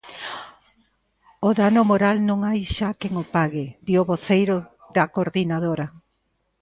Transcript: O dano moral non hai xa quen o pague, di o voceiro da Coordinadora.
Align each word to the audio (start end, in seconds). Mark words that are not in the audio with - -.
O 1.47 1.49
dano 1.59 1.81
moral 1.91 2.17
non 2.29 2.39
hai 2.47 2.61
xa 2.75 2.89
quen 2.99 3.13
o 3.23 3.25
pague, 3.35 3.65
di 3.85 3.93
o 4.01 4.07
voceiro 4.11 4.57
da 4.95 5.03
Coordinadora. 5.15 5.87